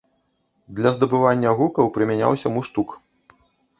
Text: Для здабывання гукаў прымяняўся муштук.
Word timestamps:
Для 0.79 0.93
здабывання 0.95 1.53
гукаў 1.61 1.93
прымяняўся 1.99 2.47
муштук. 2.55 2.89